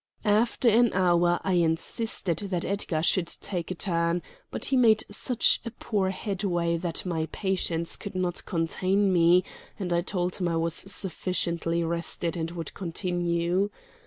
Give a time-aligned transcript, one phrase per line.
[0.25, 5.61] After an hour I insisted that Edgar should take a turn; but he made such
[5.79, 9.43] poor headway that my patience could not contain me,
[9.77, 13.69] and I told him I was sufficiently rested and would continue.